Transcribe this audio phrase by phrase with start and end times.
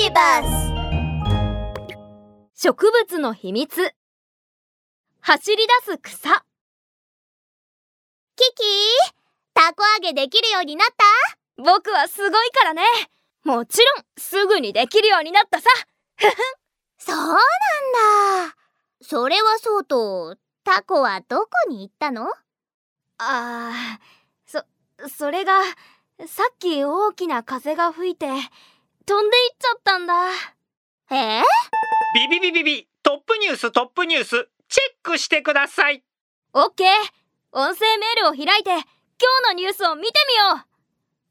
[0.00, 0.72] ビバス
[2.54, 3.92] 植物の秘密。
[5.20, 5.56] 走り
[5.86, 6.44] 出す草。
[8.36, 8.62] キキ
[9.54, 10.86] たこ揚げできるようになっ
[11.56, 11.64] た？
[11.64, 12.82] 僕はすごいからね。
[13.42, 15.68] もちろんすぐにできるようになったさ。
[16.98, 17.36] そうなん
[18.46, 18.56] だ。
[19.02, 22.32] それはそうとタコはどこに行ったの？
[23.18, 24.58] あー
[25.00, 25.60] そそれが
[26.28, 28.28] さっき大きな風が吹いて
[29.08, 30.12] 飛んでいっちゃったんだ。
[31.10, 31.40] え？
[31.40, 31.44] ー、
[32.14, 36.04] ビビビビビトップニューストップニュースチェックしてください。
[36.52, 36.88] オッケー。
[37.52, 38.86] 音声メールを開いて今日
[39.48, 40.64] のニュースを見てみよう。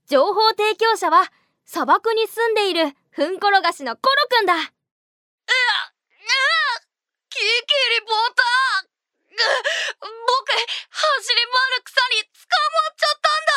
[0.10, 1.32] 情報提供者は
[1.66, 4.56] 砂漠に住んでいるふんころがしのコロくんだ。
[4.58, 4.66] キ
[7.30, 7.46] キリ
[8.02, 8.90] ポーター。
[9.38, 9.46] 僕
[10.50, 10.58] 走
[11.30, 12.42] り回る草に捕
[12.74, 13.54] まっちゃったんだ。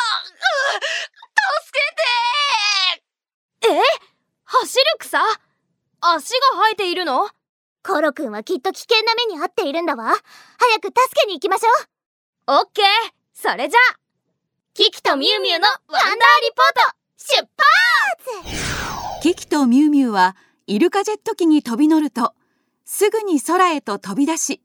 [1.65, 2.03] 助けて。
[2.05, 2.20] え
[4.91, 5.19] 走る草
[6.01, 7.29] 足が生えているの？
[7.83, 10.05] コロくんはきっと危険な目に遭っているんだわ。
[10.05, 12.57] 早く助けに行きましょう。
[12.59, 12.85] オッケー
[13.33, 13.79] それじゃ。
[13.93, 13.97] あ
[14.73, 17.47] キキとミュウミュウのワンダーリポート出
[18.47, 19.21] 発！
[19.21, 20.35] キキとミュウミュウは
[20.67, 22.33] イルカジェット機に飛び乗ると
[22.85, 24.61] すぐに空へと飛び出し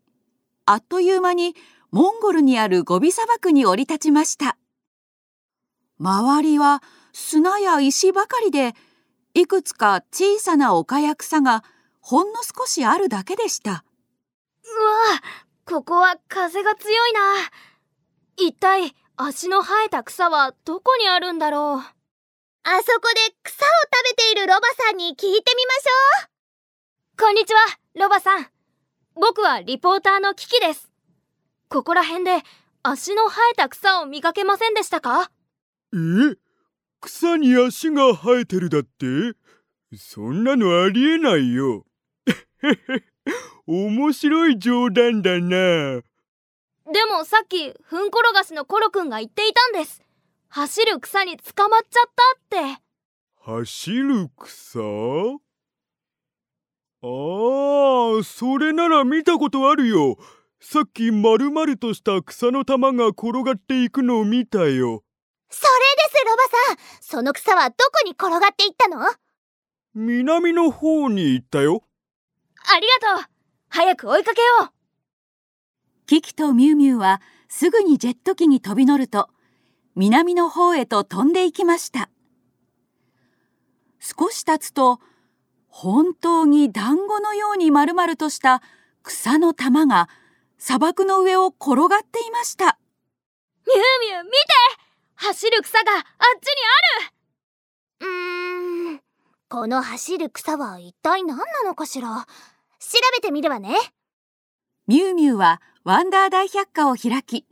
[0.65, 1.55] あっという間に
[1.91, 4.57] モンゴルにあるゴビ砂漠に降り立ちました。
[5.99, 8.75] 周りは砂や石ばかりで
[9.37, 11.63] いくつか小さな丘や草が
[12.01, 13.71] ほんの少しあるだけでした。
[13.71, 13.83] うわ
[15.67, 17.21] ここは風が強いな。
[18.39, 21.79] 一体足の生えた草はどこにあるんだろう。
[21.81, 21.91] あそ
[22.99, 26.29] こで草を食べているロバさんに聞いてみましょ
[27.19, 27.23] う。
[27.23, 27.61] こんにちは
[27.95, 28.47] ロバさん。
[29.17, 30.91] 僕はリポーターのキキです。
[31.69, 32.39] ここら辺で
[32.83, 35.31] 足の生えた草を見かけませんでしたか？
[35.93, 36.39] え？
[37.01, 39.35] 草に足が生えてるだって？
[39.97, 41.87] そんなのありえないよ。
[43.67, 46.03] 面白い冗談だな。
[46.93, 50.03] でもさっきふんころがしのコロくんが言っていたんです。
[50.49, 52.05] 走る草に捕まっちゃっ
[52.51, 52.83] たって。
[53.41, 54.81] 走る草？
[57.03, 60.17] ああそれなら見たことあるよ。
[60.61, 65.05] さっきまるまるとした草の玉が転がっていくのを見たよ
[65.49, 66.77] それですロバさん。
[67.01, 69.07] その草はどこに転がっていったの？
[69.95, 71.83] 南の方に行ったよ。
[72.75, 73.25] ありがとう。
[73.69, 74.69] 早く追いかけよう。
[76.07, 79.29] キキとミュウミュウはすぐにジェット機に飛び乗ると
[79.95, 82.11] 南の方へと飛んでいきました。
[83.99, 85.01] 少し経つと
[85.69, 88.63] 本当に団子のように丸々とした
[89.03, 90.09] 草の玉が
[90.59, 92.79] 砂漠の上を転がっていました。
[93.67, 93.81] ミュウ
[94.13, 94.37] ミュウ見て！
[94.69, 94.76] 走
[95.57, 96.03] る草があっ
[96.41, 96.47] ち
[98.05, 99.01] にうーん。
[99.49, 102.09] この走る草は一体何なのかしら？
[102.09, 102.27] 調
[103.15, 103.75] べてみるわね。
[104.87, 107.47] ミュウミュウはワンダー大百科を開き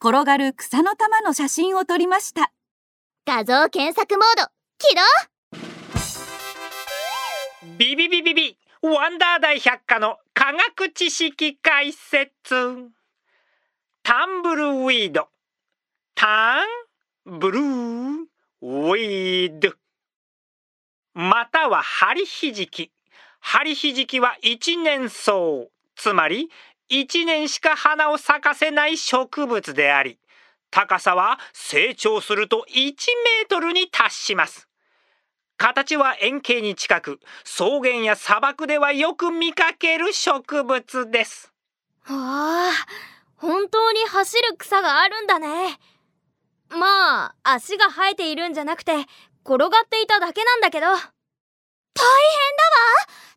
[0.00, 2.50] 転がる草の玉の写真を撮りました。
[3.26, 5.02] 画像検索モード起動！
[7.78, 12.90] ビビビビビワンダー大百科の科学知識解説。
[14.02, 15.28] タンブルウィード。
[16.14, 16.66] タン
[17.26, 18.26] ブルー
[18.60, 19.72] ウィード。
[21.14, 22.92] またはハリヒジキ。
[23.40, 25.32] ハリヒジキは一年草。
[25.96, 26.50] つまり
[26.90, 30.18] 一年しか花を咲かせない植物であり
[30.70, 34.68] 高さは成長すると1メートルに達します。
[35.56, 41.54] 形は円形に近く草原や砂漠ではよく見かける植物です。
[42.06, 42.16] わ
[42.68, 42.70] あ
[43.36, 45.78] 本当に走る草があるんだね。
[46.74, 48.92] まあ足が生えているんじゃなくて
[49.44, 50.86] 転がっていただけなんだけど。
[50.86, 51.10] 大変だわ！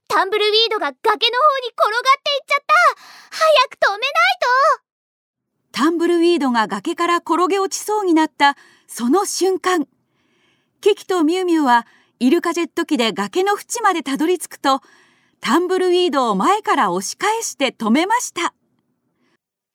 [0.08, 2.74] タンブルウィードが崖の方に転がっていっちゃった。
[3.38, 4.10] 早く止めない
[4.80, 4.88] と！
[5.74, 8.56] タンブルウィードが崖から転げ落ちそうになった
[8.88, 9.88] その瞬間。
[10.82, 11.86] キキとミュウミュウは
[12.20, 14.82] イルカジェット機で崖の縁までたどり着くと
[15.40, 18.56] タンブルウィードを前から押し返して止めました。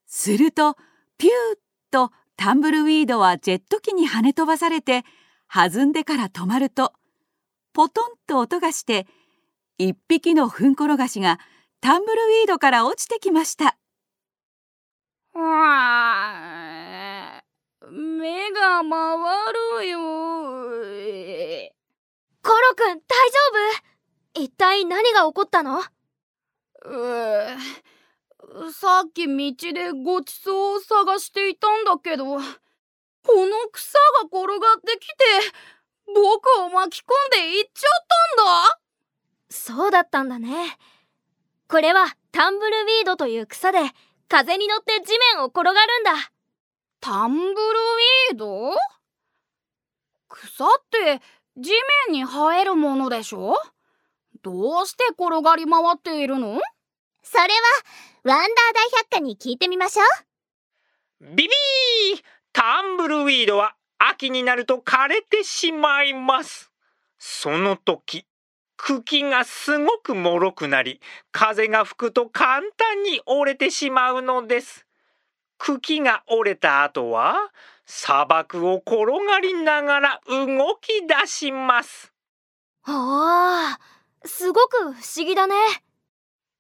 [0.07, 0.77] すると
[1.19, 1.59] ピューッ
[1.93, 5.05] とタンブルウィードはジェット機に跳ね飛ばされて
[5.53, 6.93] 弾んでから止まると
[7.73, 9.07] ポトンと音がして
[9.79, 11.39] 一匹のフンコロガシが
[11.81, 13.77] タンブルウィードから落ちてきました。
[15.35, 17.43] うわー
[17.91, 18.91] 目が回
[19.83, 19.99] るよ。
[22.43, 23.05] コロくん大丈
[24.35, 24.43] 夫？
[24.43, 25.81] 一体何が起こったの？
[25.81, 27.57] うー
[28.73, 32.43] さっき道でごちそうを探していたんだけどこの
[33.73, 35.15] 草が転がってきて
[36.07, 38.07] 僕を巻き込んでいっちゃっ
[38.37, 38.81] たんだ。
[39.49, 40.77] そうだったんだね。
[41.69, 43.79] これはタンブルウィードという草で
[44.29, 46.33] 風に乗って地面を転がるんだ。
[47.01, 48.75] タンブルウィード？
[50.29, 51.21] 草って
[51.59, 51.71] 地
[52.09, 53.55] 面に生えるものでしょ？
[54.43, 56.61] どうして転がり回っているの？
[57.23, 57.49] それは
[58.25, 60.07] ワンダー大百科に聞いてみましょう
[61.23, 61.49] ビビー
[62.53, 66.73] タンブルウィードは秋になると枯れてしまいます。
[67.17, 68.27] その時
[68.77, 74.85] 茎がすごく脆くなり風が吹くと簡単に折れてしまうのです。
[75.59, 77.53] 茎が折れた後は
[77.87, 82.13] 砂漠を転がりながら動き出します。
[82.83, 85.55] ああすごく不思議だね。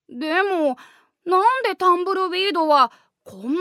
[0.09, 0.76] でも
[1.25, 2.93] なんでタンブルウィードは
[3.24, 3.54] こんなに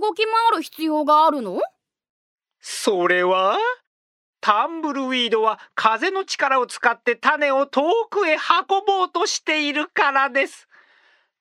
[0.00, 1.60] 動き回る必要があるの？
[2.60, 3.58] それは
[4.40, 10.68] タンブルウィードは風の力を使って種を遠くへ運ぼうとしているからです。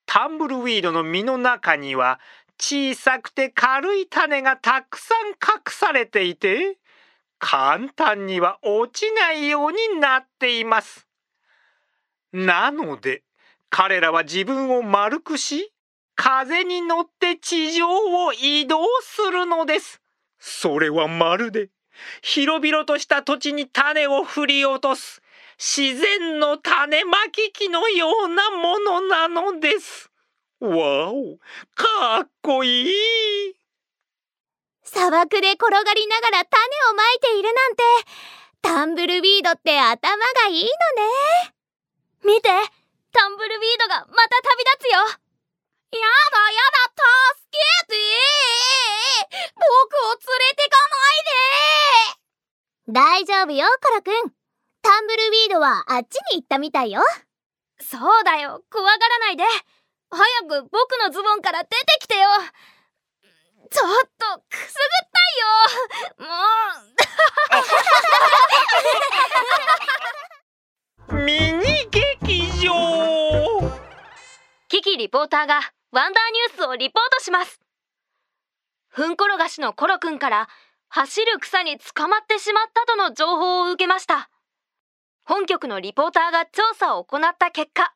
[0.05, 2.19] タンブルウィードの実の中には
[2.59, 5.35] 小さくて軽い種がたくさん隠
[5.69, 6.77] されていて
[7.37, 11.05] 簡単には落ちないようになっています。
[12.31, 13.23] なので
[13.69, 15.73] 彼らは自分を丸くし
[16.15, 20.01] 風に乗って地上を移動するのです。
[20.39, 21.69] それはまるで
[22.21, 25.21] 広々とした土地に種を振り落とす
[25.57, 30.09] 自然の種まき機のようなものなのです。
[30.59, 31.37] わお、
[31.73, 33.55] かっこいい。
[34.83, 37.83] 砂漠で転がりながら種をまいているなんて
[38.61, 41.55] タンブルウィードって頭がいいのね
[42.23, 42.49] 見て
[43.11, 44.99] タンブルウィードがまた旅立つよ
[45.95, 46.91] やだやだ
[47.35, 47.57] 助け
[47.87, 47.95] て
[49.53, 49.61] 僕
[50.05, 50.75] を連れてか
[52.95, 54.31] 大丈夫よコロくん
[54.81, 57.01] タンブルウィードはあっちに行ったみたいよ。
[57.77, 58.63] そうだよ。
[58.71, 59.43] 怖がらないで。
[60.09, 62.21] 早く僕のズボンから出てきてよ。
[63.69, 66.29] ちょっとくすぐったいよ。
[66.29, 66.35] も
[71.11, 71.15] う。
[71.25, 73.59] ミニ劇場。
[74.69, 75.59] キキリポーターが
[75.91, 77.59] ワンダーニュースをリポートします。
[78.87, 80.47] ふん転がしのコロくんから
[80.89, 84.29] 走る草に捕まってしまったとの情報を受けました。
[85.23, 87.91] 本局のリポーターが調査を行った結果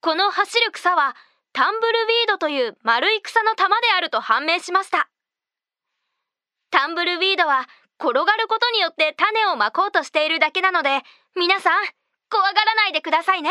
[0.00, 1.16] この走る草は
[1.52, 5.08] タンブルウィードという丸い草の玉であると判明しました。
[6.70, 7.68] タンブルウィードは
[8.00, 11.02] 転がることによって種をまこうとしているだけなので
[11.36, 11.72] 皆さん
[12.30, 13.50] 怖がらないでくださいね。